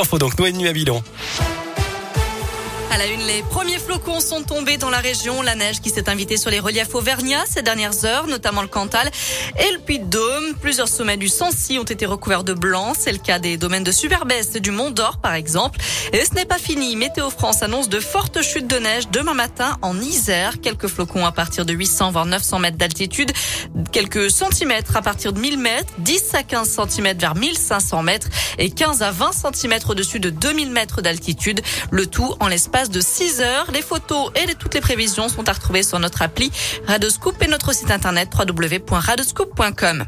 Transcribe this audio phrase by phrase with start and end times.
[0.00, 1.02] info donc, Noémie Mabilon.
[2.92, 5.42] À la une, les premiers flocons sont tombés dans la région.
[5.42, 9.08] La neige qui s'est invitée sur les reliefs auvergnats ces dernières heures, notamment le Cantal
[9.60, 10.54] et le Puy-de-Dôme.
[10.60, 12.92] Plusieurs sommets du Sancy ont été recouverts de blanc.
[12.98, 15.78] C'est le cas des domaines de Superbest et du Mont d'Or, par exemple.
[16.12, 16.96] Et ce n'est pas fini.
[16.96, 20.60] Météo France annonce de fortes chutes de neige demain matin en Isère.
[20.60, 23.30] Quelques flocons à partir de 800 voire 900 mètres d'altitude.
[23.92, 25.92] Quelques centimètres à partir de 1000 mètres.
[25.98, 28.28] 10 à 15 centimètres vers 1500 mètres
[28.58, 31.60] et 15 à 20 centimètres au-dessus de 2000 mètres d'altitude.
[31.92, 33.70] Le tout en l'espace de 6 heures.
[33.72, 36.50] Les photos et toutes les prévisions sont à retrouver sur notre appli
[36.86, 40.06] Radoscoop et notre site internet www.radoscoop.com.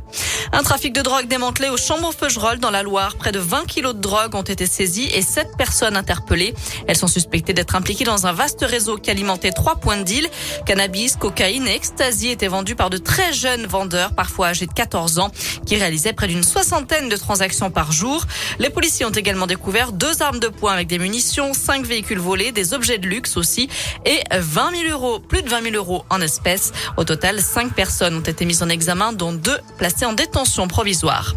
[0.51, 3.17] Un trafic de drogue démantelé au Chambon-Feugerolles dans la Loire.
[3.17, 6.55] Près de 20 kilos de drogue ont été saisis et 7 personnes interpellées.
[6.89, 10.29] Elles sont suspectées d'être impliquées dans un vaste réseau qui alimentait trois points de deal.
[10.67, 15.21] Cannabis, cocaïne et ecstasy étaient vendus par de très jeunes vendeurs, parfois âgés de 14
[15.21, 15.31] ans,
[15.65, 18.25] qui réalisaient près d'une soixantaine de transactions par jour.
[18.59, 22.51] Les policiers ont également découvert deux armes de poing avec des munitions, cinq véhicules volés,
[22.53, 23.69] des objets de luxe aussi
[24.05, 26.73] et 20 000 euros, plus de 20 000 euros en espèces.
[26.97, 30.32] Au total, cinq personnes ont été mises en examen, dont deux placées en détention
[30.69, 31.35] provisoire.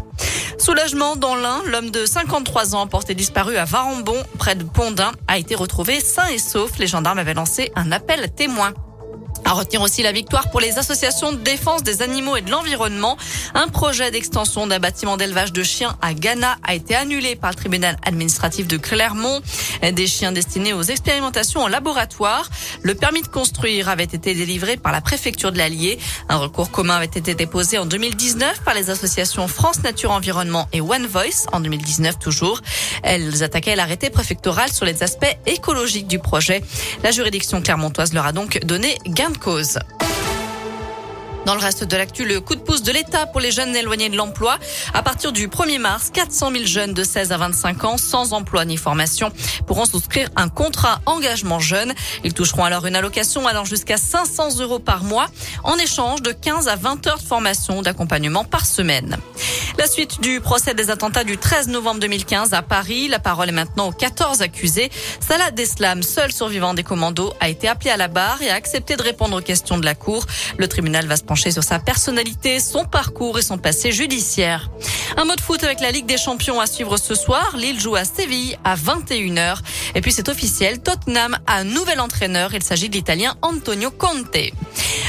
[0.58, 5.38] Soulagement dans l'Ain, l'homme de 53 ans porté disparu à Varambon, près de Pondin, a
[5.38, 6.78] été retrouvé sain et sauf.
[6.78, 8.72] Les gendarmes avaient lancé un appel à témoins.
[9.46, 13.16] À retenir aussi la victoire pour les associations de défense des animaux et de l'environnement.
[13.54, 17.54] Un projet d'extension d'un bâtiment d'élevage de chiens à Ghana a été annulé par le
[17.54, 19.40] tribunal administratif de Clermont.
[19.82, 22.50] Des chiens destinés aux expérimentations en laboratoire.
[22.82, 26.00] Le permis de construire avait été délivré par la préfecture de l'Allier.
[26.28, 30.80] Un recours commun avait été déposé en 2019 par les associations France Nature Environnement et
[30.80, 32.62] One Voice en 2019 toujours.
[33.04, 36.64] Elles attaquaient l'arrêté préfectoral sur les aspects écologiques du projet.
[37.04, 39.78] La juridiction clermontoise leur a donc donné gain de cause.
[41.46, 44.08] Dans le reste de l'actu, le coup de pouce de l'État pour les jeunes éloignés
[44.08, 44.58] de l'emploi.
[44.94, 48.64] À partir du 1er mars, 400 000 jeunes de 16 à 25 ans sans emploi
[48.64, 49.30] ni formation
[49.64, 51.94] pourront souscrire un contrat engagement jeune.
[52.24, 55.28] Ils toucheront alors une allocation allant jusqu'à 500 euros par mois
[55.62, 59.16] en échange de 15 à 20 heures de formation d'accompagnement par semaine.
[59.78, 63.08] La suite du procès des attentats du 13 novembre 2015 à Paris.
[63.08, 64.90] La parole est maintenant aux 14 accusés.
[65.20, 68.96] Salah Deslam, seul survivant des commandos, a été appelé à la barre et a accepté
[68.96, 70.24] de répondre aux questions de la Cour.
[70.56, 74.70] Le tribunal va se pencher sur sa personnalité, son parcours et son passé judiciaire.
[75.18, 77.54] Un mot de foot avec la Ligue des Champions à suivre ce soir.
[77.56, 79.58] Lille joue à Séville à 21h.
[79.94, 82.54] Et puis c'est officiel, Tottenham a un nouvel entraîneur.
[82.54, 84.36] Il s'agit de l'Italien Antonio Conte.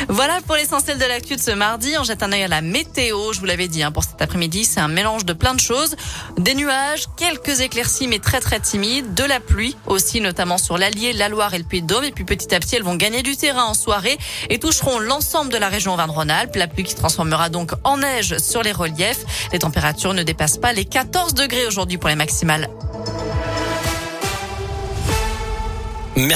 [0.10, 1.94] Voilà pour l'essentiel de l'actu de ce mardi.
[2.00, 3.34] On jette un œil à la météo.
[3.34, 5.96] Je vous l'avais dit, hein, pour cet après-midi, c'est un mélange de plein de choses.
[6.38, 9.14] Des nuages, quelques éclaircies, mais très très timides.
[9.14, 12.04] De la pluie aussi, notamment sur l'Allier, la Loire et le Puy-de-Dôme.
[12.04, 14.18] Et puis petit à petit, elles vont gagner du terrain en soirée
[14.50, 16.56] et toucheront l'ensemble de la région Auvergne-Rhône-Alpes.
[16.56, 19.26] La pluie qui se transformera donc en neige sur les reliefs.
[19.52, 22.70] Les températures ne dépassent pas les 14 degrés aujourd'hui pour les maximales.